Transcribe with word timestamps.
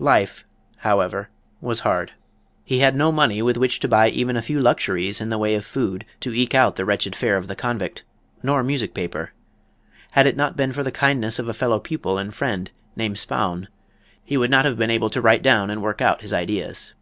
Life, 0.00 0.44
however, 0.78 1.30
was 1.60 1.78
hard. 1.86 2.10
He 2.64 2.80
had 2.80 2.96
no 2.96 3.12
money 3.12 3.40
with 3.40 3.56
which 3.56 3.78
to 3.78 3.86
buy 3.86 4.08
even 4.08 4.36
a 4.36 4.42
few 4.42 4.58
luxuries 4.60 5.20
in 5.20 5.28
the 5.28 5.38
way 5.38 5.54
of 5.54 5.64
food 5.64 6.04
to 6.22 6.34
eke 6.34 6.56
out 6.56 6.74
the 6.74 6.84
wretched 6.84 7.14
fare 7.14 7.36
of 7.36 7.46
the 7.46 7.54
Convict, 7.54 8.02
nor 8.42 8.64
music 8.64 8.94
paper. 8.94 9.30
Had 10.10 10.26
it 10.26 10.36
not 10.36 10.56
been 10.56 10.72
for 10.72 10.82
the 10.82 10.90
kindness 10.90 11.38
of 11.38 11.48
a 11.48 11.54
fellow 11.54 11.78
pupil 11.78 12.18
and 12.18 12.34
friend, 12.34 12.72
named 12.96 13.18
Spaun, 13.20 13.68
he 14.24 14.36
would 14.36 14.50
not 14.50 14.64
have 14.64 14.76
been 14.76 14.90
able 14.90 15.08
to 15.10 15.20
write 15.22 15.44
down 15.44 15.70
and 15.70 15.80
work 15.84 16.00
out 16.00 16.20
his 16.22 16.32
ideas. 16.32 16.92